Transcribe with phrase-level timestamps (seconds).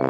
[0.00, 0.06] 大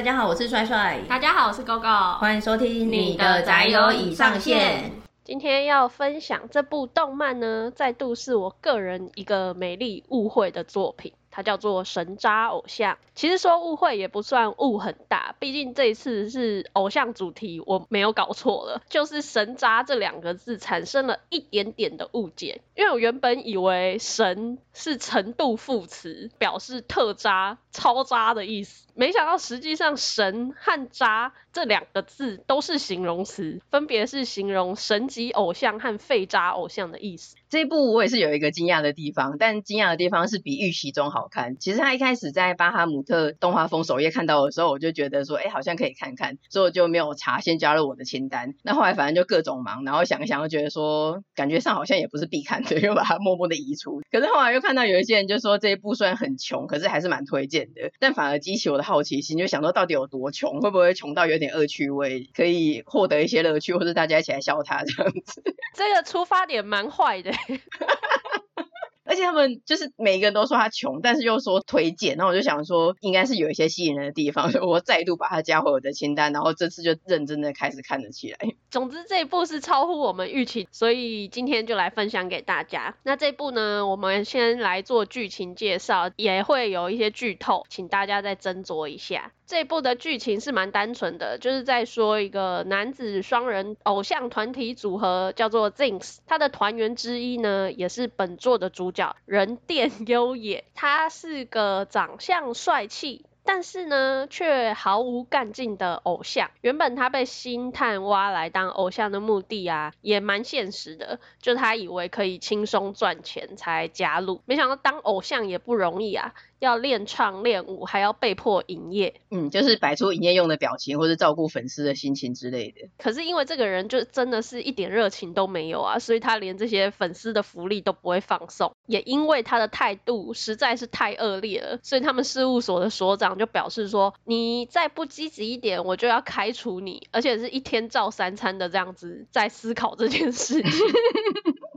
[0.00, 1.00] 家好，我是帅帅。
[1.08, 2.18] 大家好，我是 GoGo。
[2.18, 4.92] 欢迎收听你的宅友已上线。
[5.24, 11.12] 今天要分享这部动漫呢，再度是我个人一个美丽误会的作品。
[11.32, 37.36] 它叫做神渣偶像，其实说误会也不算误很大，毕竟这一次是偶像主题，我没有搞错了，就是神渣这两个字产生了一点点的误解，因为我原本以为神是程度副词，表示特渣、超渣的意思，没想到实际上神和渣这两个字都是形容词，分别是形容神级偶像和废渣偶像的意思。
[37.52, 41.58] 这一部我也是有一个惊讶的地方，但惊讶的地方是比预期中好看。
[41.58, 48.54] 其实他一开始在巴哈姆特动画风首页看到的时候，我就觉得说，哎，好像可以看看，所以我就没有查，先加入我的清单。
[48.62, 54.00] 那后来反正就各种忙，然后想一想，又觉得说，感觉上好像也不是必看的，又把它默默的移除。
[54.10, 57.90] 可是后来又看到有一些人就说，这一部虽然很穷，可是还是蛮推荐的。
[58.00, 65.42] 但反而激起我的好奇心，就想说到底有多穷，会不会穷到有点恶趣味，可以获得一些乐趣，或者大家一起来笑他这样子。
[65.76, 67.30] 这个出发点蛮坏的。
[69.04, 78.38] 而且他们就是每一个都说他穷，但是又说推荐，那我就想说应该是有一些吸引人的地方，所以我再度把它加回我的清单，然后这次就认真的开始看了起来。
[78.70, 82.96] 总之这一部是超乎我们预期，所以今天就来分享给大家。
[83.02, 89.32] 那这一部呢，我们先来做剧情介绍，也会有一些剧透，请大家再斟酌一下。
[89.52, 103.26] 这部的剧情是蛮单纯的，就是在说一个男子双人偶像团体组合叫做 ZINX，他的团员之一呢，也是本作的主角人电优也，他是个长相帅气。
[103.44, 106.52] 但是呢，却毫无干劲的偶像。
[106.60, 116.34] 原本他被星探挖来当偶像的目的啊，也蛮现实的，就他以为可以轻松赚钱才加入，没想到当偶像也不容易啊。
[116.62, 122.88] 要练唱练舞，还要被迫营业，嗯，就是摆出营业用的表情，或是照顾粉丝的心情之类的。
[122.98, 128.72] 可是因为这个人就真的是一点热情都没有啊，所以他连这些粉丝的福利都不会放送。
[128.86, 140.70] 也因为他的态度实在是太恶劣了，所以他们事务所的所长就表示说：“你再不积极一点，我就要开除你，而且是一天照三餐的这样子在思考这件事情。”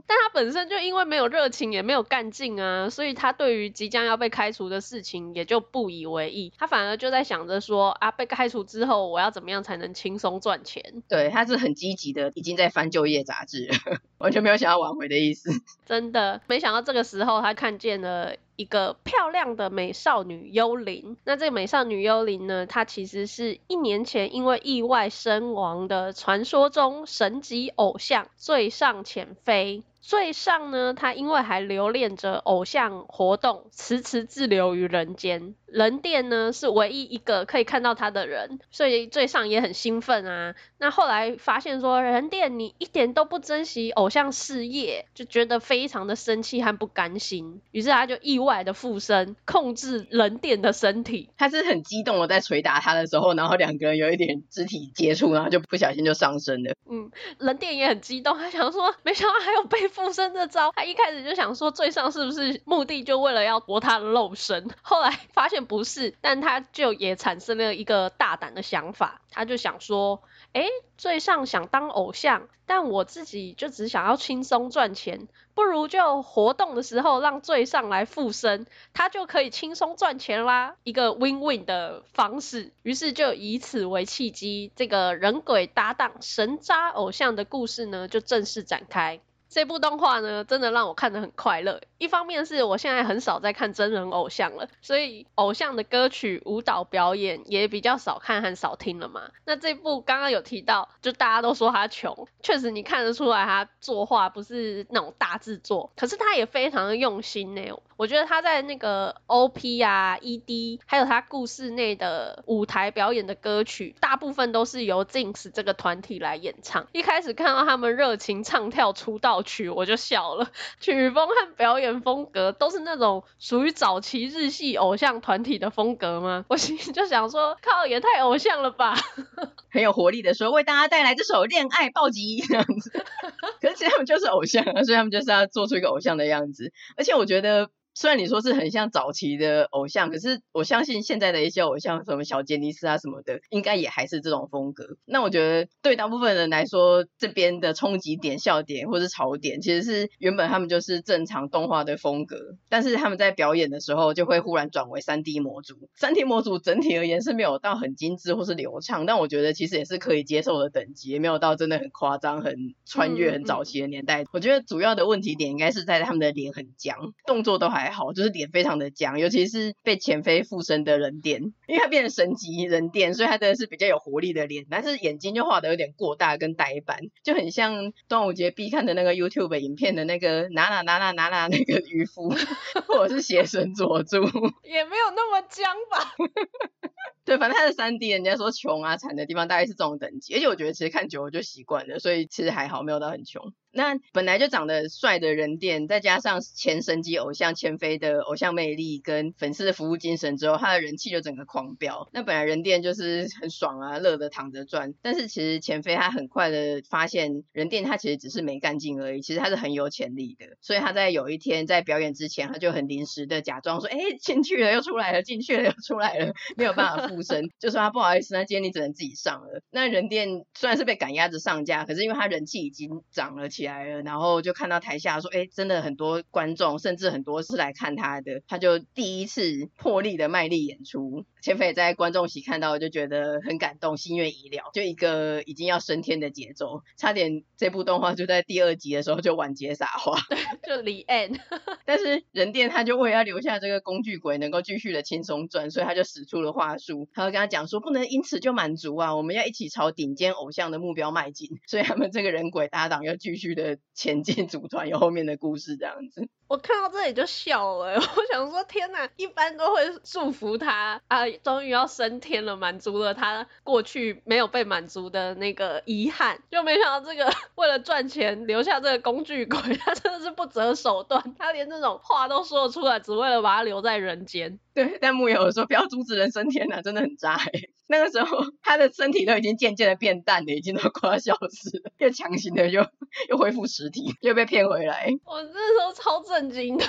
[0.06, 6.52] 但他本身就因为没有热情，也没有干劲啊，所以他对于即将要被开除的事情也就不以为意。
[6.58, 11.02] 他反而就在想着说啊，被开除之后我要怎么样才能轻松赚钱？
[11.08, 15.50] 对，他是很积极的，已经在翻就业杂志了， 完全没有想要挽回的意思。
[15.86, 21.16] 真的，没想到这个时候他看见了一个漂亮的美少女幽灵。
[21.24, 29.82] 那这个美少女幽灵呢，她其实是一年前因为意外身亡的传说中神级偶像最上浅飞。
[30.06, 35.56] 最上呢，他因为还留恋着偶像活动，迟迟滞留于人间。
[35.66, 40.54] 人电呢是唯一一个可以看到他的人，所以最上也很兴奋啊。
[40.78, 51.30] 那后来发现说人电你一点都不珍惜偶像事业，就觉得非常的生气和不甘心，于是他就意外的附身，控制人电的身体。
[51.36, 56.74] 他是很激动的在捶打他的时候，然后两个人有一点肢体接触，然后就不小心就上身了。
[56.88, 65.56] 嗯，人电也很激动，他想说没想到还有被附身这招，他一开始就想说最上是不是目的就为了要夺他的肉身，后来发现。
[65.66, 82.72] 不是，但他就也产生了一个大胆的想法，他就想说，诶，最上想当偶像，但我自己就只想要轻松赚钱，不如就活动的时候让最上来附身，他就可以轻松赚钱啦，一个 win-win 的方式。
[82.82, 89.20] 于是就以此为契机，这个人鬼搭档神渣偶像的故事呢，就正式展开。
[89.56, 91.80] 这部动画呢，真的让我看得很快乐。
[91.96, 99.30] 一方面是我现在很少在看真人偶像了，所以偶像的歌曲、舞蹈表演也比较少看和少听了嘛。
[99.46, 107.62] 那这部刚刚有提到，就大家都说他穷，确实你看得出来他作画不是那种大制作，可是他也非常的用心呢。
[107.96, 116.86] 我觉得他在那个 OP 啊、ED，还有他故事内的舞台表演的歌曲，大部分都是由 Jinx 这个团体来演唱。
[116.92, 120.50] 一开始看到他们热情唱跳出道曲，我就笑了。
[120.78, 121.86] 曲风和表演。
[122.02, 126.44] 风格都是那种属于早期日系偶像团体的风格吗？
[126.50, 128.94] 我心里就想说，靠，也太偶像了吧！
[129.70, 133.04] 很有活力的说，为大家带来这首《恋爱暴击》这样子。
[133.62, 136.72] 可是其实他们就是偶像啊，所以他们就是要做出一个偶像的样子。
[136.96, 137.70] 而且我觉得。
[137.98, 144.98] 虽然你说是很像早期的偶像，可是我相信现在的一些偶像，什么小杰尼斯啊什么的，应该也还是这种风格。
[145.06, 152.36] 那我觉得对大部分人来说，这边的冲击点、笑点或是槽点，其实是原本他们就是正常动画的风格，
[152.68, 155.88] 但是他们在表演的时候就会忽然转为三 D 模组。
[155.94, 164.22] 三 D 模组整体而言是没有到很精致或是流畅，但我觉得其实也是可以接受的等级，也没有到真的很夸张、很穿越很早期的年代。
[164.22, 182.28] 嗯嗯、我觉得主要的问题点应该是在他们的脸很僵，动作都还还好，就是脸非常的僵，尤其是被前飞附身的人电，因为他变成神级人电，所以他真的是比较有活力的脸，但是眼睛就画的有点过大跟呆板，就很像端午节必看的那个 YouTube 影片的那个哪哪哪哪哪哪那个渔夫，
[182.88, 184.22] 或者是邪神佐助，
[184.64, 186.14] 也没有那么僵吧。
[187.26, 193.52] 对，反正他的三 D，人家说穷啊惨的地方大概是这种等级，而且我觉得其实看久了就习惯了，所以其实还好，没有到很穷。
[193.72, 202.08] 那本来就长得帅的人电，再加上前神级偶像千飞的偶像魅力跟粉丝的服务精神之后，他的人气就整个狂飙。
[202.12, 204.94] 那本来人电就是很爽啊，乐得躺着赚。
[205.02, 210.46] 但是其实千飞他很快的发现，人电他其实只是没干劲而已，其实他是很有潜力的。
[210.62, 217.48] 所以他在有一天在表演之前，他就很临时的假装说：“哎，进去了又出来了，进去了又出来了，没有办法 附身。
[217.60, 219.60] ”就说他不好意思，那今天你只能自己上了。
[219.70, 220.28] 那人店
[220.58, 223.76] 虽然是被赶鸭子上架，可是因为他人气已经涨了起来。
[223.76, 231.26] 来了，然后就看到台下说，哎，真的很多观众，甚至很多是来看他的，他就第一次破例的卖力演出。
[231.46, 241.38] 千飞在观众席看到，就觉得很感动，心愿已了，就一个已经要升天的节奏，差点这部动画就在第二集的时候就完结撒花，对， 就 the end。
[241.86, 256.28] 但是人店他就为了要留下这个工具鬼能够继续的轻松赚，所以他就使出了话术，他就跟他讲说，不能因此就满足啊，我们要一起朝顶尖偶像的目标迈进，所以他们这个人鬼搭档要继续的前进组团，有后面的故事这样子。
[256.48, 274.58] 我看到这里就笑了， 我想说天哪，一般都会祝福他啊，终于要升天了，满足了他过去没有被满足的那个遗憾，就没想到这个 为了赚钱留下这个工具鬼， 他真的是不择手段，他连这种话都说得出来，只为了把他留在人间。
[274.72, 277.50] 对，但木有说不要阻止人升天呐、啊，真的很渣哎。
[277.88, 282.84] 那个时候他的身体都已经渐渐的变淡了，已经都快要消失了，又强行的又
[283.30, 285.08] 又恢复实体，又被骗回来。
[285.24, 286.84] 我那时候超震震惊的。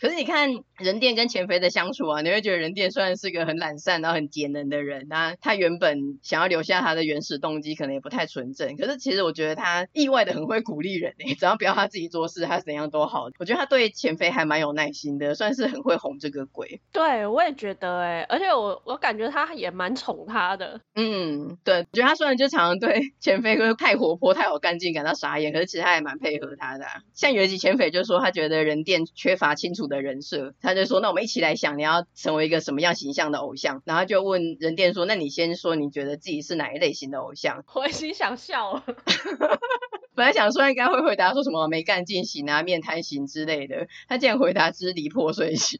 [0.00, 8.76] 可是你看人店跟钱飞的相处啊，你会觉得人店虽然是个很懒散然后很节能的人，那他原本想要留下他的原始动机可能也不太纯正。
[8.76, 13.28] 可是其实我觉得他意外的很会鼓励人诶，只要不要他自己做事，他怎样都好。
[13.38, 16.80] 我觉得他对钱飞还蛮有耐心的，算是很会哄这个鬼。
[16.92, 20.80] 对，我也觉得诶，而且我我感觉他也蛮宠他的。
[20.94, 27.00] 嗯，对，我觉得他虽然就常常对钱飞会太活泼、太有干劲感到傻眼，可是其实他也蛮配合他的啊。
[27.14, 38.84] 像有一集前妃就说他觉得人店缺乏清楚的人设，他就说：“那我们一起来想，你要成为一个什么样形象的偶像？”然后就问人店说：“那你先说，你觉得自己是哪一类型的偶像？”我已经想笑了，
[40.14, 45.78] 本来想说应该会回答说什么没干劲型啊、面瘫型之类的，他竟然回答支离破碎型，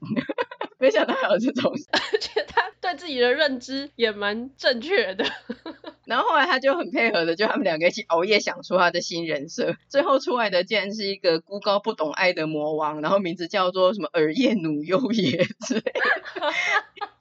[0.79, 5.25] 没想到还有这种，而且他对自己的认知也蛮正确的。
[6.07, 16.01] 然后后来他就很配合的，就他们两个一起熬夜想出他的新人设，最后出来的竟然是一个孤高不懂爱的魔王，然后名字叫做什么耳夜努优也之类的，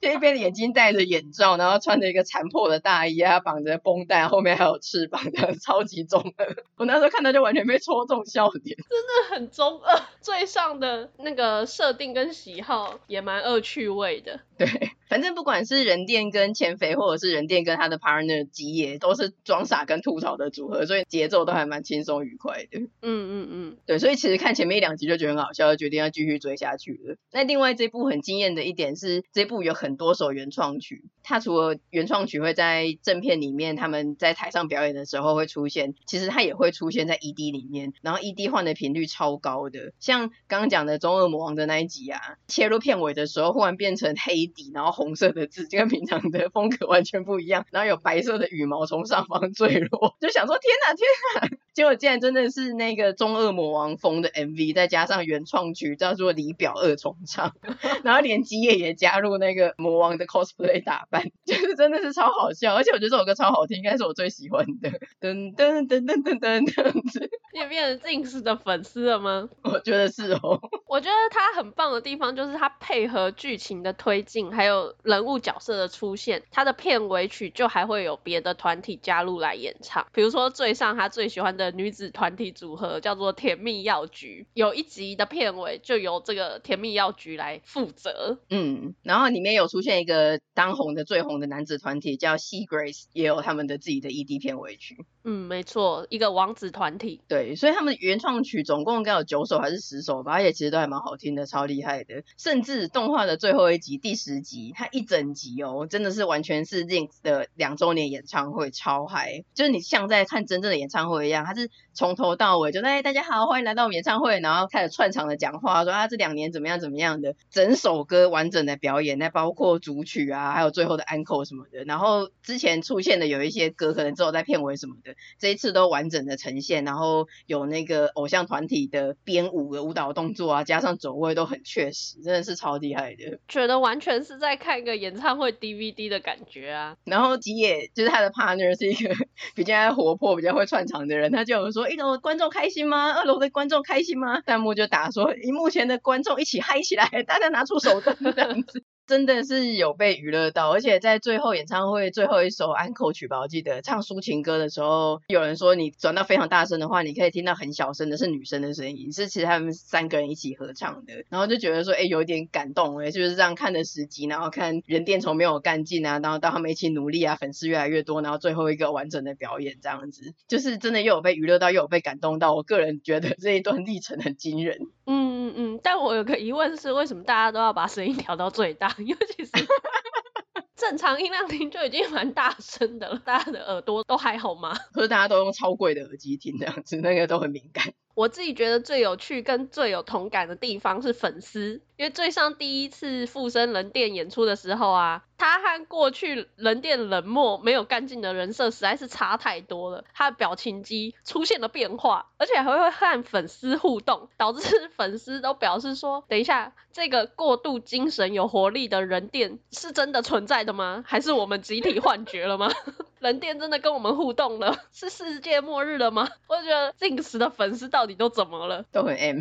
[0.00, 6.56] 就一边眼睛戴着眼罩，然后穿着一个残破的大衣啊，绑着绷带，后面还有翅膀，这样超级中二。
[6.76, 10.00] 我那时候看到就完全被戳中笑点，真的很中二。
[10.20, 14.40] 最上的那个设定跟喜好也蛮恶趣味的。
[14.58, 14.66] 对，
[15.08, 22.78] 反正不管是人电跟前肥，或者是人电跟他的 partner 吉野，都是装傻跟吐槽的组合，所以节奏都还蛮轻松愉快的。
[22.80, 27.16] 嗯嗯嗯，对，所以其实看前面一两集就觉得很好笑，就决定要继续追下去了。
[27.30, 44.46] 那另外这部很惊艳的一点是，这部有很多首原创曲，它除了原创曲会在正片里面，他们在台上表演的时候会出现，其实它也会出现在 ED 里面，然后 ED 换的频率超高的，像刚刚讲的中二魔王的那一集啊，切入片尾的时候忽然变成黑。
[44.46, 51.08] 底，然后红色的字，就跟平常的风格完全不一样，然后有白色的羽毛从上方坠落， 就想说天哪天
[51.50, 57.52] 哪，结果竟然真的是那个中二魔王风的 MV，再加上原创曲叫做李表二重唱，
[58.02, 64.88] 然后连基业也加入那个魔王的 cosplay 打扮， 就是真的是超好笑，而且我觉得这首歌超好听，应该是我最喜欢的，
[65.20, 67.28] 噔噔噔噔噔噔这样子。
[67.52, 69.46] 你也变成 Jinx 的粉丝了吗？
[69.62, 74.50] 我觉得是哦，我觉得他很棒的地方就是他配合剧情的推进。
[74.50, 84.46] 还有人物角色的出现，他的片尾曲就还会有别的团体加入来演唱，比如说最上他最喜欢的女子团体组合，叫做甜蜜药局。
[84.54, 88.38] 有一集的片尾就由这个甜蜜药局来负责。
[88.50, 95.04] 嗯，然后里面有出现一个当红的最红的男子团体叫 Se Grace，也有他们的自己的 ED 片尾曲。
[95.28, 97.20] 嗯，没错，一个王子团体。
[97.26, 102.22] 对，所以他们原创曲总共应该有九首还是十首吧，而且其实都还蛮好听的，超厉害的。
[102.38, 125.15] 甚至动画的最后一集第十集，它一整集哦，真的是完全是 ZINX 的两周年演唱会，超嗨，就是你像在看真正的演唱会一样，它是从头到尾就哎大家好，欢迎来到我们演唱会，然后开始串场的讲话，说啊这两年怎么样怎么样的，整首歌完整的表演，那包括主曲啊，还有最后的 encore 什么的，然后之前出现的有一些歌可能只有在片尾什么的。
[125.38, 133.38] 这一次都完整的呈现，然后有那个偶像团体的编舞的舞蹈动作啊，加上走位都很确实，真的是超厉害的。
[133.48, 136.96] 觉得完全是在看一个演唱会 DVD 的感觉啊。
[137.04, 139.14] 然后吉野就是他的 partner 是一个
[139.54, 143.12] 比较活泼、比较会串场的人，他就有说：一楼的观众开心吗？
[143.12, 144.40] 二楼的观众开心吗？
[144.42, 148.82] 弹幕就打说：荧幕前的观众一起嗨起来，大家拿出手灯 这样子。
[149.06, 174.78] 真的是有被娱乐到，而且在最后演唱会最后一首安可曲吧，我记得唱抒情歌的时候，有人说你转到非常大声的话，你可以听到很小声的是女生的声音，是其实他们三个人一起合唱的，然后就觉得说，哎，有点感动哎，就是这样看的十集，然后看人电从没有干劲啊，然后到他们一起努力啊，粉丝越来越多，然后最后一个完整的表演这样子，就是真的又有被娱乐到，又有被感动到，我个人觉得这一段历程很惊人。
[175.08, 178.95] 嗯嗯嗯，但我有个疑问是，为什么大家都要把声音调到最大？
[178.98, 179.50] 因为其是
[180.76, 184.74] 正常音量听就已经蛮大声的了，大家的耳朵都还好吗？
[184.92, 187.92] 可是大家都用超贵的耳机听这样子，那个都很敏感。
[188.16, 195.22] 我自己觉得最有趣跟最有同感的地方是粉丝，因为最上第一次附身人电演出的时候啊。
[195.38, 200.02] 他和过去人电冷漠、没有干劲的人设实在是差太多了。
[200.14, 211.04] 他的表情肌出现了变化，而且还会和粉丝互动，导致 粉丝都表示说：“等一下，这个过度精神、有活力的人电是真的存在的吗？
[211.06, 212.72] 还是我们集体幻觉了吗？
[213.20, 214.76] 人电真的跟我们互动了？
[214.92, 218.84] 是世界末日了吗？” 我觉得 ZINX 的粉丝到底都怎么了？
[218.92, 219.40] 都很 M。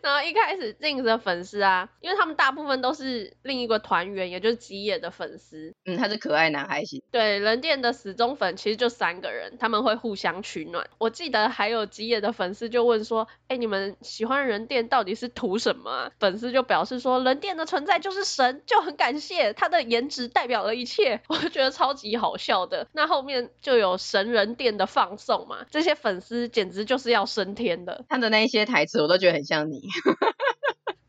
[0.00, 5.74] 然后一开始 ZINX 的粉丝啊，因为他们大部分都是另一个团员，也就是吉野的粉丝。
[5.84, 7.02] 嗯，他是可爱男孩型。
[7.10, 10.88] 对，人电的死忠粉其实就三个人，他们会互相取暖。
[10.98, 22.77] 我记得还有吉野的粉丝就问说：“哎，你们喜欢人电到底是图什么啊？”粉丝就表示说：“人电的存在就是神，就很感谢他的颜值代表了一切。”我觉得超级好笑的。
[22.92, 28.04] 那后面就有神人店的放送嘛，这些粉丝简直就是要升天的。
[28.08, 29.88] 他的那一些台词我都觉得很像你。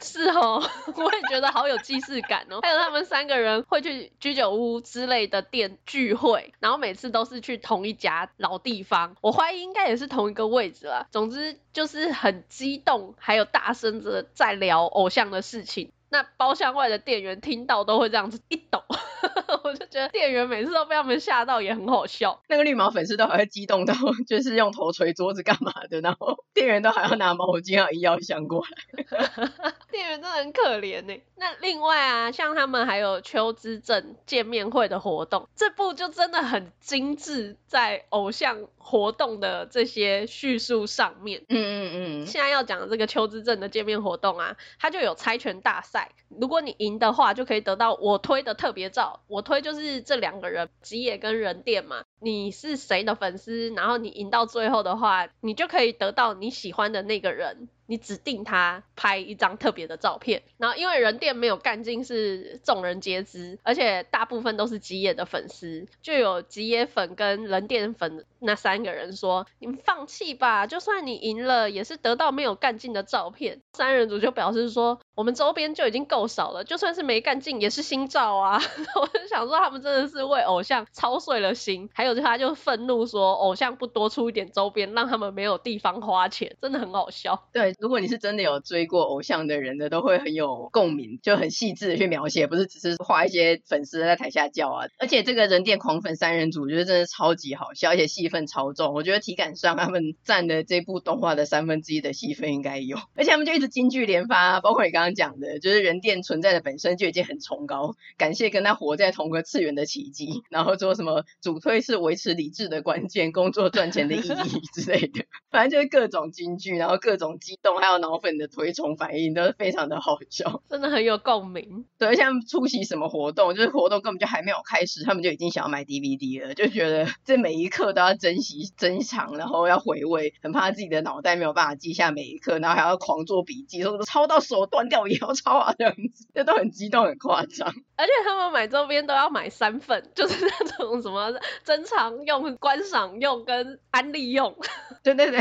[0.02, 0.64] 是哦，
[0.96, 2.62] 我也觉得好有既视感哦。
[2.62, 11.06] 还有他们三个人会去居酒屋之类的店聚会，然后每次都是去同一家老地方，我怀疑应该也是同一个位置啦。
[11.12, 15.92] 总之就是很激动，还有大声的在聊偶像的事情。
[16.10, 18.84] 那包厢外的店员听到都会这样子一抖，
[19.64, 22.42] 我就觉得店员每次都被他们吓到，也很好笑。
[22.48, 23.94] 那个绿毛粉丝都还会激动到，
[24.28, 29.04] 就是用头捶桌子干嘛的，然后店员都还要拿毛巾啊医药箱过来。
[29.92, 31.22] 店员真的很可怜呢。
[31.36, 41.44] 那另外啊，像他们还有秋之镇见面会的活动，这部就真的很精致，在偶像活动的这些叙述上面。
[41.48, 42.26] 嗯嗯嗯。
[42.26, 46.10] 现在要讲的这个秋之镇的见面活动啊，它就有猜拳大赛。
[46.40, 49.22] 如果你赢的话，就可以得到我推的特别照。
[49.28, 52.04] 我推就是这两个人，吉野跟人店嘛。
[52.20, 53.70] 你是谁的粉丝？
[53.76, 57.70] 然后你赢到最后的话，你就可以得到你喜欢的那个人。
[57.86, 78.60] 你指定他拍一张特别的照片，然后因为人店没有干劲是众人皆知，而且大部分都是吉野的粉丝，就有吉野粉跟人店粉那三个人说：“你们放弃吧，就算你赢了，也是得到没有干劲的照片。”三人组就表示说：“我们周边就已经够少了，就算是没干劲也是新照啊。
[79.02, 87.48] ”我就想说他们真的是为偶像操碎了心，还有就他就愤怒说偶像不多出一点周边，让他们没有地方花钱，真的很好笑。
[87.52, 87.74] 对。
[87.80, 94.86] 如果你是真的有追过偶像的人的，都会很有共鸣，就很细致的去描写，不是只是画一些粉丝在台下叫啊。
[95.00, 98.94] 而且这个人电狂粉三人组，我觉得真的超级好笑，而且戏份超重。
[98.94, 117.70] 我觉得体感上他们占的这部动画的三分之一的戏份应该有，而且他们就一直金句连发，包括你刚刚讲的，就是人电存在的本身就已经很崇高，感谢跟他活在同个次元的奇迹，然后说什么主推是维持理智的关键，工作赚钱的意义之类的，反正就是各种金句，然后各种激动。
[117.70, 121.86] 动，还有脑粉的推崇反应，都是非常的好笑，真的很有共鸣。
[121.98, 137.74] 对，像出席什么活动，就是活动根本就还没有开始，他们就已经想要买 DVD 了，就觉得这每一刻都要珍惜珍藏，然后要回味，很怕自己的脑袋没有办法记下每一刻，然后还要狂做笔记，说抄到手断掉也要抄啊，这样子，这都很激动，很夸张。
[137.96, 141.34] 而且他们买周边都要买三份，就是那种什么
[141.64, 144.56] 珍藏用、观赏用跟安利用。
[145.04, 145.40] 对对对，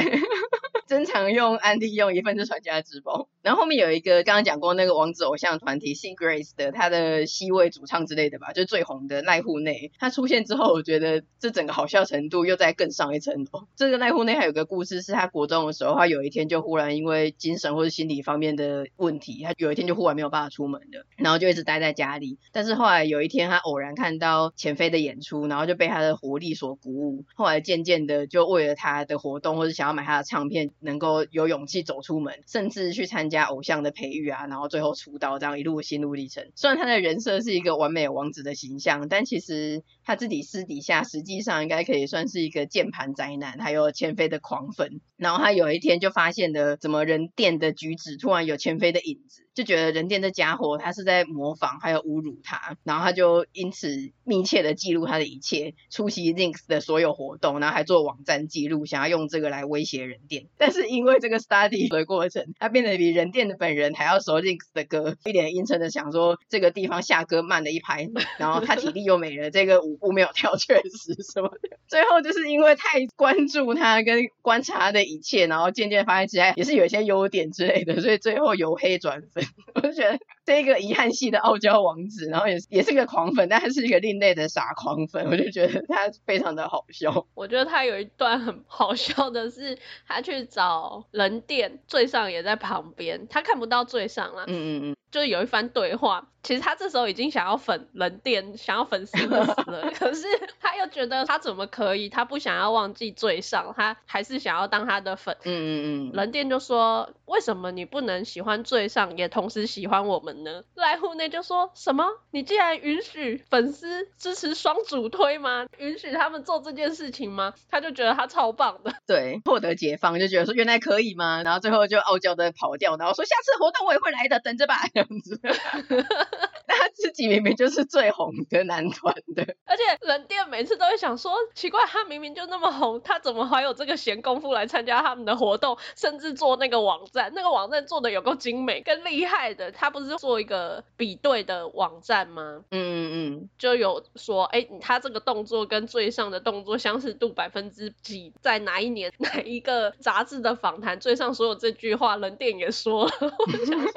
[0.88, 3.28] 珍藏用、安利用，一份是传家之宝。
[3.42, 9.92] 然后后面有一个刚刚讲过那个王子偶像团体 SEA GRACE 的，他的 C 位主唱之类的吧，就最红的濑户内。
[9.98, 13.68] 他出现之后，我觉得这整个好笑程度又再更上一层楼。
[13.76, 22.38] 这个濑户内还有个故事，是他国中的时候，他有一天就忽然因为精神或者心理方面的问题，他有一天就忽然没有办法出门了，然后就一直待在家里。
[22.50, 27.24] 但是后来有一天，他偶然看到前飞的演出，然后就被他的活力所鼓舞。
[27.34, 36.50] 后来渐渐的，就为了他的活动或者想要买他的唱片，能够有勇气走出门，甚至去参加偶像的培育啊，然后最后出道，这样一路心路历程。
[36.54, 45.02] 虽然他的人设是一个完美王子的形象，但其实他自己私底下实际上应该可以算是一个键盘宅男，还有千飞的狂粉。
[45.18, 49.44] 然后他有一天就发现了，怎么人电的举止突然有千飞的影子。
[49.54, 53.88] 就觉得人电这家伙他是在模仿，还有侮辱他，然后他就因此
[54.22, 60.46] 密切的记录他的一切，出席 Jinx 的所有活动，然后还做网站记录，想要用这个来威胁人电。
[60.58, 71.76] 但是因为这个 study 的过程，他变得比人电的本人还要熟 Jinx 的歌，一脸阴沉的想说这个地方下歌慢了一拍，然后他体力又没了，这个舞步没有跳确实什么的。
[71.86, 79.44] 最后就是因为太关注他跟观察他的一切，然后渐渐发现其实也是有一些优点之类的，所以最后由黑转粉。
[79.74, 87.26] 我就觉得这个遗憾系的傲娇王子，然后也也是个狂粉，但他是一个另类的傻狂粉，我就觉得他非常的好笑。
[87.34, 94.44] 我觉得他有一段很好笑的是，他去找人店，最上也在旁边，他看不到最上了。
[94.46, 94.96] 嗯嗯嗯。
[95.10, 99.56] 就是有一番对话，其实他这时候已经想要粉人店，想要粉丝了，
[99.98, 100.26] 可是
[100.60, 105.36] 他又觉得他怎么可以，他不想要忘记最上，他还是想要当他的粉。
[105.44, 106.12] 嗯嗯嗯。
[106.14, 115.66] 人店就说：“为什么你不能喜欢最上，也同时喜欢我们呢？”赖户内就说什么：“你既然允许粉丝支持双主推吗？
[115.78, 121.42] 允许他们做这件事情吗？”他就觉得他超棒的，对，获得解放就觉得说原来可以吗？
[121.44, 124.76] 然后最后就傲娇的跑掉，然后说下次活动我也会来的，等着吧。
[124.94, 125.40] 这样子，
[126.66, 142.64] 那他自己明明就是最红的男团的，而且人店每次都会想说，奇怪，他明明就那么红，他怎么还有这个闲工夫来参加他们的活动，甚至做那个网站，那个网站做的有够精美，更厉害的，他不是做一个比对的网站吗？
[142.70, 153.92] 嗯嗯嗯，就有说，哎、欸，他这个动作跟最上的动作相似度百分之几，在哪一年 哪一个杂志的访谈，最上所有这句话，人店也说了， 我想说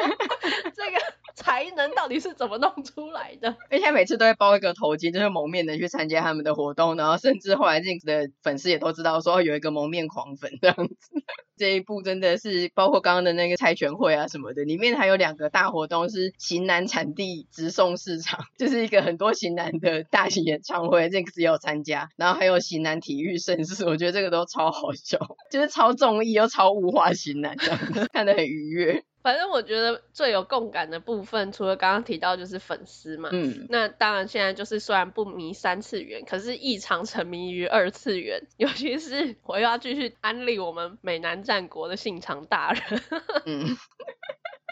[0.76, 1.21] 这个。
[1.42, 3.56] 才能到底是怎么弄出来的？
[3.70, 10.96] 而且每次都会包一个头巾，就是蒙面的去参加他们的活动，然后甚至后来 Jinx 的粉丝也都知道说有一个蒙面狂粉这样子。
[11.58, 25.20] 这一部真的是包括刚刚的那个猜拳会啊什么的，里面还有两个大活动是型男产地直送市场，就是一个很多型男的大型演唱会，Jinx 也有参加，然后还有型男体育盛事，我觉得这个都超好笑，
[25.52, 29.04] 就是超综艺又超物化型男这样子，看得很愉悦。
[29.22, 43.02] 反正我觉得最有共感的部分，除了刚刚提到就是粉丝嘛，嗯，那当然现在就是虽然不迷三次元，可是异常沉迷于二次元，尤其是我又要继续安利我们美男战国的信长大人，
[43.46, 43.78] 嗯。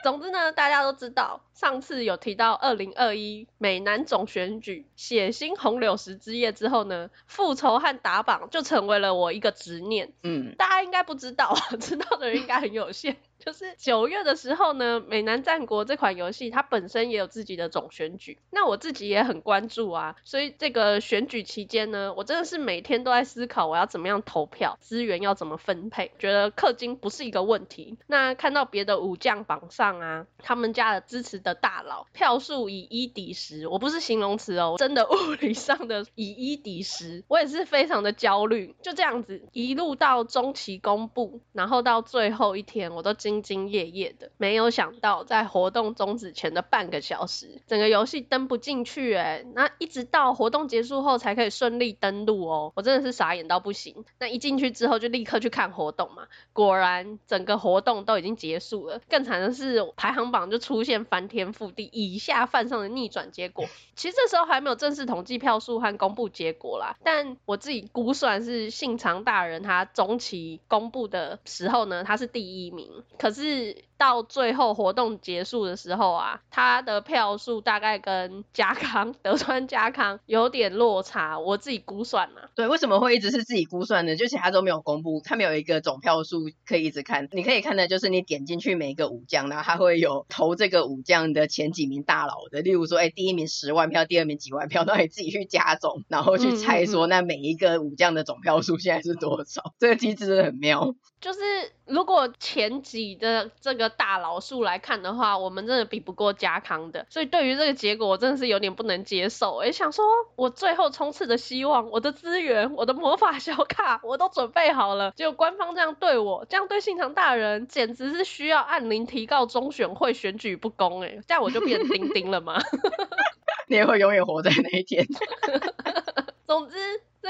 [0.01, 10.13] 总之呢，大家都知道，上次有提到二零二一美男总选举血腥红柳石之夜之后呢，复仇和打榜就成为了我一个执念。
[10.23, 13.17] 嗯，大家应该不知道， 知道的人应该很有限。
[13.39, 27.97] 就是九月的时候呢，美男战国这款游戏它本身也有自己的总选举，那我自己也很关注啊，所以这个选举期间呢，我真的是每天都在思考我要怎么样投票，资源要怎么分配，觉得氪金不是一个问题。
[28.07, 38.75] 那看到别的武将榜上啊，他们家的支持的大佬票数以一抵十，我不是形容词哦，真的 物理上的以一抵十，我也是非常的焦虑。
[38.81, 54.05] 就这样子一路到中期公布，然后到最后一天，我都兢兢业业的，没有想到在活动终止前的半个小时，整个游戏登不进去哎，那一直到活动结束后才可以顺利登录哦，我真的是傻眼到不行。
[54.19, 59.01] 那一进去之后就立刻去看活动嘛，果然整个活动都已经结束了。
[59.09, 63.65] 更惨的是排行榜就出现翻天覆地、以下犯上的逆转结果。
[63.95, 72.89] 其实这时候还没有正式统计票数和公布结果啦，但我自己估算是信长大人他中期公布的时候呢，他是第一名。
[73.19, 82.49] 可是到最后活动结束的时候啊，他的票数大概跟家康德川家康有点落差，我自己估算了。
[82.55, 84.15] 对，为什么会一直是自己估算呢？
[84.15, 87.27] 就其他都没有公布，他们有一个总票数可以一直看。
[87.33, 99.61] 你可以看的就是你点进去每一个武将，然后他会有投这个武将的前几名大佬的，例如说，哎，第一名十万票，第二名几万票， 那你自己去加总，然后去猜说那每一个武将的总票数现在是多少。
[99.65, 100.95] 嗯、 这个机制真的很妙。
[101.19, 101.39] 就是
[101.85, 109.63] 如果前几的这个大老数来看的话，我们真的比不过家康的，所以对于这个结果，我真的是有点不能接受。
[109.63, 122.61] 也想说，我最后冲刺的希望，我的资源，我的魔法小卡，我都准备好了，结果官方这样对我，这样对信长大人，简直是需要按铃提告中选会选举不公哎，这样我就变丁丁了吗？
[123.67, 125.05] 你也会永远活在那一天。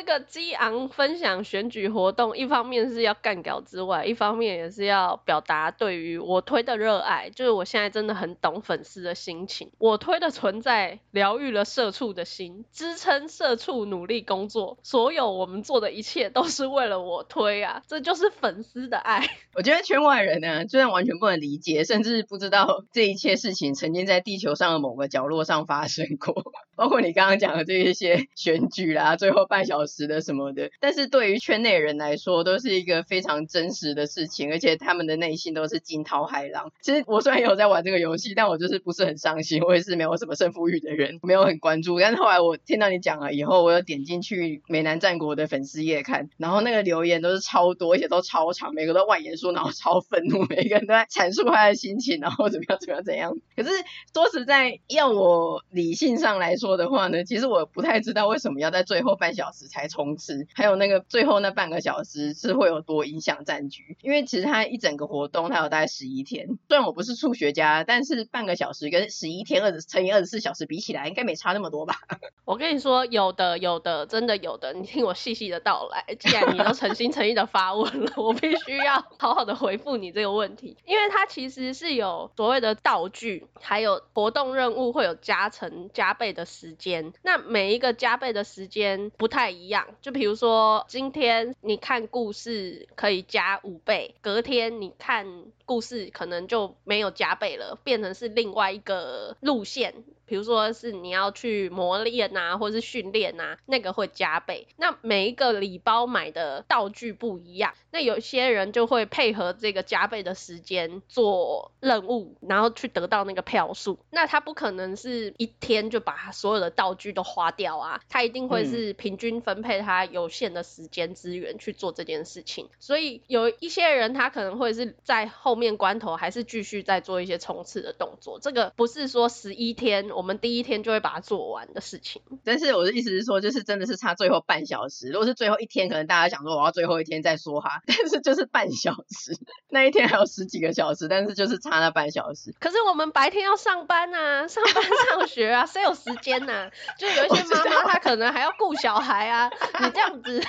[0.09, 7.29] 个激昂分享选举活动，一方面是要干掉之外，一方面也是要表达对于我推的热爱。
[7.29, 14.79] 就是我现在真的很懂粉丝的心情，我推的存在疗愈了社畜的心，支撑社畜努力工作。
[14.81, 19.29] 所有我们做的一切都是为了我推啊，这就是粉丝的爱。
[19.53, 29.85] 我觉得圈外人呢，就算完全不能理解，甚至不知道这一切事情曾经在地球上的某个角落上发生过，包括你刚刚讲的这一些 选举啦，最后半小。
[29.89, 36.71] 时的什么的，但是对于圈内人来说，都是一个非常真实的事情，而且他们的内心都是惊涛骇浪。
[36.83, 41.99] 其实我虽然也有在玩这个游戏，但我就是不是很上心，我也是没有什么胜负欲的人，没有很关注。
[41.99, 53.35] 但是后来我听到你讲了以后，我又点进去美男战国的粉丝页看，然后那个留言都是超多，而且都超长，每个都外言说，然后超愤怒，每个人都在阐述他的心情，然后怎么样怎么样怎样。
[53.55, 53.69] 可是
[54.13, 59.67] 说实在，要我理性上来说说的话呢，其实我不太知道为什么要在最后半小时。
[59.69, 63.95] 才冲刺，还有那个最后那半个小时是会有多影响战局？
[64.01, 71.95] 因为其实它一整个活动它有大概十一天，虽然我不是数学家，但是半个小时跟十一天二十乘以二十四小时比起来，应该没差那么多吧？
[72.45, 76.15] 我跟你说，有的有的，真的有的，你听我细细的道来。
[76.15, 95.25] 既然你都诚心诚意的发问了， 我必须要好好的回复你这个问题，因为它其实是有所谓的道具，还有活动任务会有加成加倍的时间，那每一个加倍的时间不太一样，就比如说今天你看故事可以加五倍，隔天你看
[95.69, 99.93] 故事可能就没有加倍了，变成是另外一个路线。
[100.25, 104.67] 比如说是你要去磨练啊，或是训练啊，那个会加倍。
[104.77, 113.97] 那每一个礼包买的道具不一样，那有些人就会配合这个加倍的时间做任务，然后去得到那个票数。
[114.11, 122.69] 那他不可能是一天就把他所有的道具都花掉啊，他一定会是平均分配他有限的时间资源去做这件事情。
[122.77, 128.39] 所以有一些人他可能会是在后面关头还是继续在做一些冲刺的动作。
[128.41, 130.09] 这个不是说十一天。
[130.15, 135.09] 我们第一天就会把它做完的事情，但是我的意思是说，就是真的是差最后半小时。
[135.09, 139.37] 如果是最后一天，可能大家想说我要最后一天再说哈， 但是就是半小时，
[139.69, 142.55] 那一天还有十几个小时，但是就是差那半小时。
[142.59, 144.73] 可是我们白天要上班啊，上班
[145.19, 146.71] 上学啊，谁有时间呐、啊？
[146.97, 149.49] 就有一些妈妈她可能还要顾小孩啊，
[149.81, 150.41] 你这样子，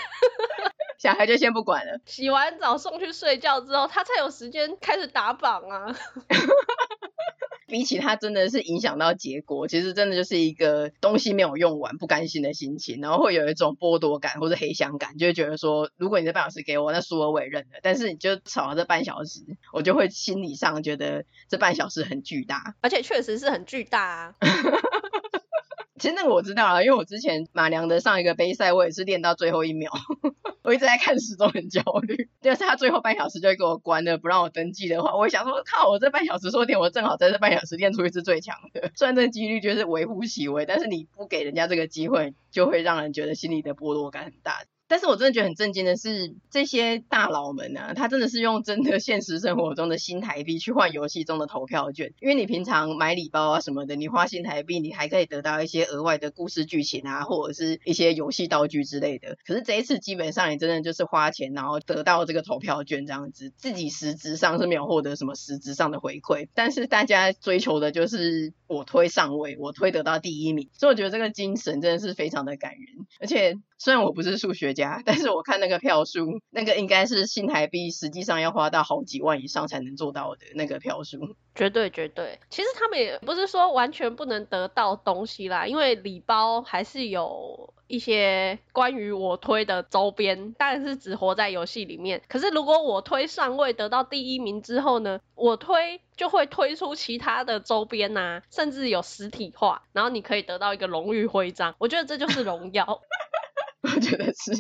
[0.99, 5.97] 小孩就先不管了，洗完澡送去睡觉之后，他才有时间开始打榜啊。
[7.67, 17.79] 比起他真的是影响到结果，其实真的就是一个东西没有用完不甘心的心情，然后会有一种剥夺感或者黑箱感，就会觉得说，如果你这半小时给我，那输了我也认了。
[17.81, 24.35] 但是你就少了这半小时，我就会心理上觉得这半小时很巨大， 而且确实是很巨大啊。
[26.01, 29.93] 其实那个我知道啊，因为我之前马良的上一个杯赛，我也是练到最后一秒，
[30.63, 32.29] 我一直在看时钟，很焦虑。
[32.41, 38.91] 但是他最后半小时就会给我关了，不让我登记的话，我想说，靠，我这半小时说点，我正好在这半小时练出一支最强的。
[38.95, 44.65] 虽然这几率就是微乎其微，但是你不给人家这个机会，就会让人觉得心里的剥夺感很大。
[44.91, 52.13] 但是我真的觉得很震惊的是，这些大佬们啊，他真的是用真的现实生活中的新台币去换游戏中的投票券。
[52.19, 59.39] 因为你平常买礼包啊什么的，你花新台币，你还可以得到一些额外的故事剧情啊，或者是一些游戏道具之类的。
[59.47, 66.49] 可是这一次基本上你真的就是花钱，然后得到这个投票券这样子，自己实质上是没有获得什么实质上的回馈。
[66.53, 73.55] 但是大家追求的就是我推上位，我推得到第一名，所以我觉得这个精神真的是非常的感人，而且。
[73.83, 81.35] 虽然我不是数学家，但是我看那个票数，那个应该是新台币实际上要花到好几万以上才能做到的那个票数。
[81.55, 92.21] 绝对绝对，其实他们也不是说完全不能得到东西啦，因为礼包还是有一些关于我推的周边，但是只活在游戏里面。
[92.29, 101.75] 可是如果我推上位得到第一名之后呢，我推就会推出其他的周边呐、甚至有实体化，然后你可以得到一个荣誉徽章。
[101.79, 103.01] 我觉得这就是荣耀。
[103.83, 104.53] 我觉得是，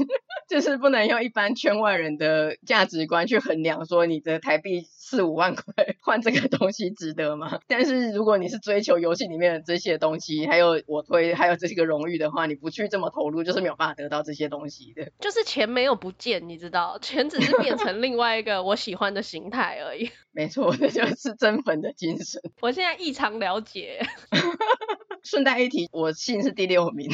[0.48, 5.64] 就是不能用一般圈外人的价值观去衡量，说你的台币四五万块
[6.00, 7.60] 换这个东西值得吗？
[7.68, 15.12] 但是如果你是追求游戏里面的这些东西，还有我推，还有这些个荣誉的话，你不去这么投入，就是没有办法得到这些东西的。
[15.20, 20.10] 就是钱没有不见，你知道，钱只是变成另外一个我喜欢的形态而已。
[20.32, 22.40] 没错，这就是真粉的精神。
[22.62, 24.00] 我现在异常了解。
[25.22, 27.10] 顺带一提，我姓是第六名，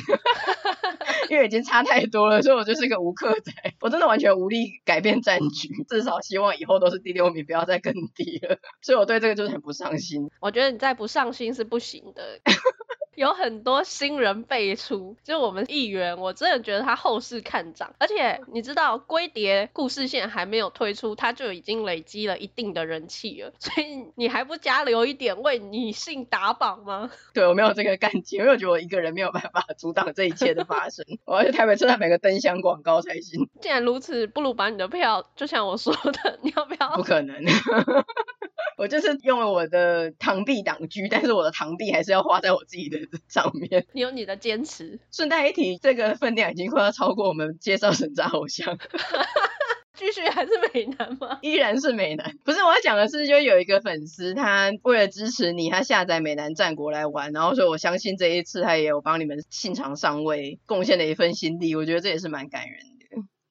[1.29, 8.59] 因为已经差太多了，所以我就是个无客仔，我真的完全无力改变战局，至少希望以后都是第六名，不要再更低了。
[8.83, 10.31] 所以我对这个就是很不上心。
[10.41, 12.41] 我觉得你再不上心是不行的。
[13.17, 27.11] 有很多新人辈出，就我们议员，我真的觉得他后市看涨，而且你知道龟蝶故事线还没有推出，他就已经累积了一定的人气了，所以你还不加留一点为女性打榜吗？
[27.33, 33.49] 对，我没有这个干劲，因为我觉得我一个人没有办法 阻挡这一切的发生，我要去台北车站买个灯箱广告才行。
[33.61, 36.95] 既然如此，不如把你的票，就像我说的，你要不要？
[36.97, 37.35] 不可能。
[38.79, 43.87] 我就是用了我的螳臂挡车，但是我的螳臂还是要花在我自己的上面。
[43.93, 44.99] 你有你的坚持。
[45.11, 48.79] 顺带一提，这个分量已经快要超过我们介绍神渣偶像。
[49.97, 51.39] 继续还是美男吗？
[51.41, 52.37] 依然是美男。
[52.45, 62.96] 不是，我要讲的是，就有一个粉丝，他为了支持你，他下载美男战国来玩，然后说我相信这一次他也有帮你们现场上位贡献了一份心力，我觉得这也是蛮感人的。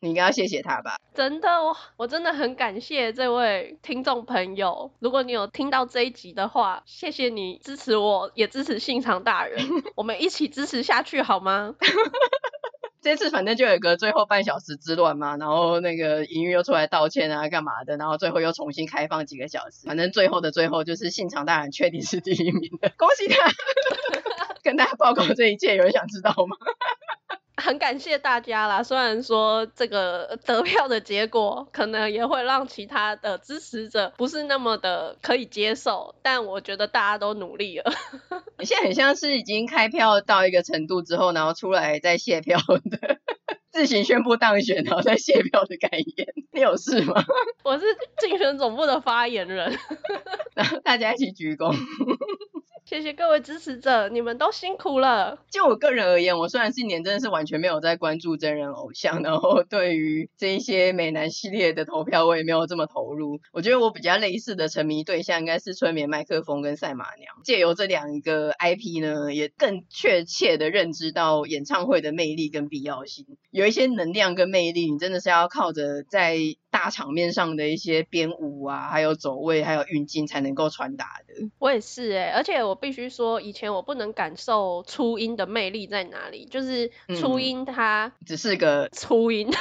[0.06, 0.98] 你应该要谢谢他吧？
[1.16, 4.92] 真的，我我真的很感谢这位听众朋友。
[5.00, 9.58] 如果你有听到这一集的话，谢谢你支持我，也支持信长大人，
[9.96, 11.76] 我们一起支持下去好吗？
[13.02, 23.52] 这次反正就有一个最后半小时之乱嘛，然后那个营运又出来道歉啊，干嘛的，然后最后又重新开放几个小时，反正最后的最后就是信长大人确定是第一名的，恭喜他！
[24.64, 26.58] 跟大家报告这一切，有人想知道吗？
[27.58, 37.92] 很感谢大家啦，虽然说这个得票的结果可能也会让其他的支持者不是那么的可以接受，但我觉得大家都努力了。
[38.58, 42.60] 你 现在很像是已经开票到一个程度之后，然后出来再卸票
[42.92, 43.18] 的，
[43.72, 46.28] 自行宣布当选，然后再卸票的感言。
[46.52, 47.24] 你有事吗？
[47.64, 47.86] 我是
[48.20, 49.78] 竞选总部的发言人，
[50.56, 51.74] 然后大家一起鞠躬。
[52.86, 55.40] 谢谢各位支持者，你们都辛苦了。
[55.50, 63.40] 就我个人而言，我虽然今年真的是完全没有在关注真人偶像，然后对于这一些美男系列的投票，我也没有这么投入。
[63.52, 67.34] 我觉得我比较类似的沉迷对象应该是催眠麦克风跟赛马娘。
[67.44, 73.26] 借由这两个 IP 呢，也更确切的认知到演唱会的魅力跟必要性。
[73.50, 76.38] 有一些能量跟魅力，你真的是要靠着在
[76.76, 81.50] 大场面上的一些编舞啊，还有走位，还有运镜才能够传达的。
[81.58, 89.50] 我也是哎、欸，而且我必须说，以前我不能感受初音的魅力在哪里，就是初音它、嗯、只是个初音。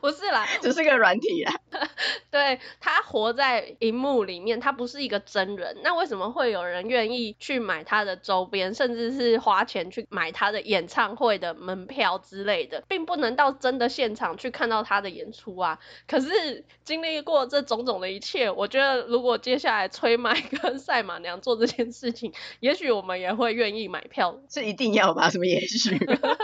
[0.00, 1.52] 不是啦，只是个软体啦。
[2.30, 5.76] 对，他活在荧幕里面，他不是一个真人。
[5.82, 15.78] 那为什么会有人愿意去买他的周边，甚至是花钱去买他的演唱会的门票之类的，并不能到真的现场去看到他的演出啊？
[16.06, 24.40] 可是经历过这种种的一切，我觉得如果接下来崔麦跟赛马娘做这件事情，也许我们也会愿意买票。
[24.48, 25.30] 是一定要吧？
[25.30, 25.98] 什么也许？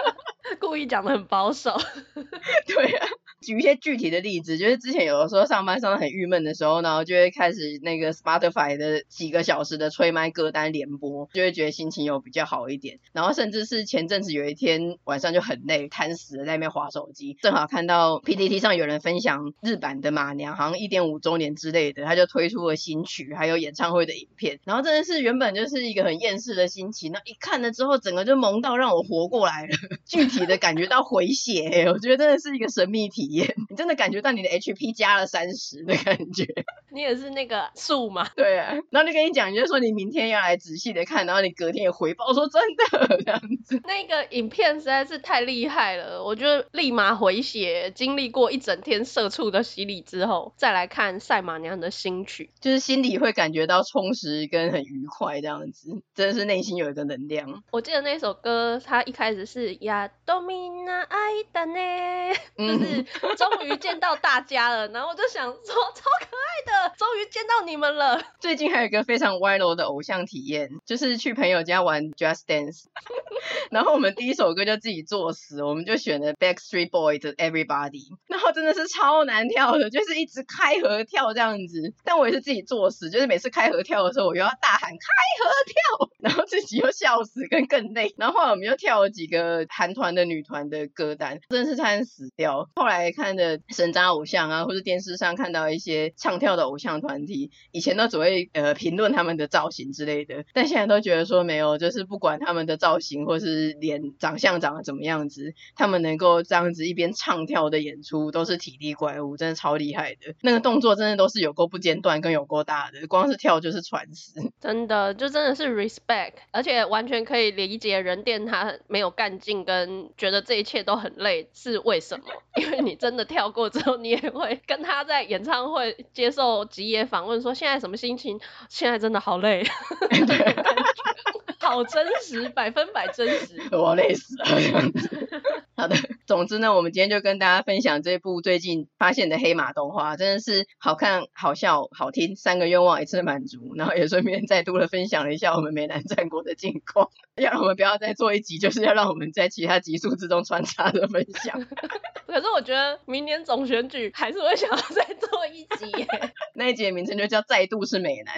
[0.60, 1.76] 故意讲的很保守。
[2.66, 3.06] 对啊。
[3.40, 12.98] 举一些具体的例子，就是之前有的时候上班上得很郁闷的时候，然后就会开始那个 Spotify 的几个小时的催麦歌单连播，就会觉得心情有比较好一点。
[13.12, 24.58] 然后甚至是前阵子有一天晚上就很累，瘫死在那边划手机，正好看到 PTT 上有人分享日版的马娘好像一点五周年之类的，他就推出了新曲，还有演唱会的影片。
[24.64, 36.46] 然后真的是原本就是一个很厌世的心情，那一看了之后，整个就萌到让我活过来了， 具体的感觉到回血，我觉得真的是一个神秘体验， 你真的感觉到你的 HP 加了三十的感觉。
[36.92, 38.26] 你也是那个树吗？
[38.34, 43.80] 对啊，然后就跟你讲，你就说你明天要来仔细的看，然后你隔天也回报说真的这样子。
[43.84, 57.62] 那个影片实在是太厉害了，我觉得立马回血，经历过一整天社畜的洗礼之后，再来看赛马娘的新曲，就是心里会感觉到充实跟很愉快这样子，真的是内心有一个能量。
[57.72, 61.18] 我记得那首歌，它一开始是呀多米娜爱
[61.52, 63.04] 的呢，就是
[63.36, 66.94] 终于见到大家了，然后我就想说超可爱的。
[66.96, 68.20] 终于见到你们了！
[68.40, 72.84] 最近还有一个非常歪楼的偶像体验，就是去朋友家玩 Just Dance，
[73.70, 81.92] 然后我们第一首歌就自己作死，我们就选了 Backstreet Boys 的 Everybody，然后真的是超难跳的，就是一直开合跳这样子。
[82.04, 84.96] 但我也是自己作死，就是每次开合跳的时候，我又要大喊开
[85.44, 88.14] 合跳，然后自己又笑死，跟更累。
[88.16, 92.68] 然后后来我们又跳了几个韩团的女团的歌单，真的是差点死掉。
[92.76, 96.96] 后来看的神渣偶像啊，或者电视上看到一些唱跳的偶像。
[96.96, 110.34] 团体以前都只会呃评论他们的造型之类的，但现在都觉得说没有，就是不管他们的造型或是脸长相长得怎么样子，他们能够这样子一边唱跳的演出都是体力怪物，真的超厉害的。
[110.40, 114.40] 那个动作真的都是有够不间断跟有够大的，光是跳就是传死。
[114.60, 122.24] 真的就真的是 respect，而且完全可以理解人电他没有干劲跟觉得这一切都很累是为什么，
[122.56, 126.64] 因为你真的跳过之后，你也会跟他在演唱会接受。
[126.64, 128.40] 吉野访问说：“现在什么心情？
[128.68, 129.62] 现在真的好累，
[131.66, 134.44] 好真实，百分百真实，我累死了。
[135.76, 143.74] 好的，总之呢，我们今天就跟大家分享这部最近发现的黑马动画，真的是好看、好笑、好听，三个愿望一次满足。
[143.74, 151.60] 然后也顺便再度的分享了一下我们美男战国的近况，要让我们不要再做一集，就是要让我们在其他集数之中穿插的分享。
[152.26, 156.06] 可是我觉得明年总选举还是会想要再做一集耶。
[156.54, 158.34] 那一集的名称就叫“再度是美男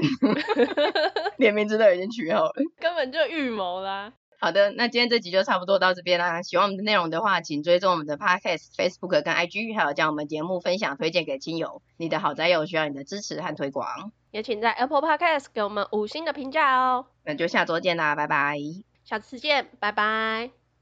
[1.38, 4.12] ”，连名字都已经取好了，根本就预谋啦。
[4.40, 6.42] 好的，那今天这集就差不多到这边啦。
[6.42, 11.82] 喜欢我们的内容的话，请追踪我们的 Podcast、Facebook 跟 IG，还有将我们节目分享推荐给亲友。
[11.96, 17.06] 你的好宅友需要你的支持和推广，也请在 Apple Podcast 给我们五星的评价哦。
[17.24, 18.58] 那就下周见啦，拜拜。
[19.04, 20.57] 下次见，拜拜。